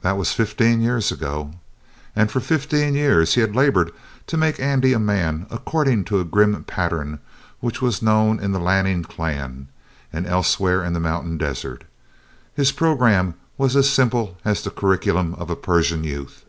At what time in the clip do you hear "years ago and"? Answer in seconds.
0.80-2.32